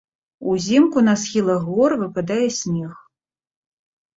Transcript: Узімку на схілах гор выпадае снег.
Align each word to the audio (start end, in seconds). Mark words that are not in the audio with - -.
Узімку 0.53 1.03
на 1.09 1.13
схілах 1.23 1.61
гор 1.73 1.91
выпадае 2.05 2.47
снег. 2.61 2.99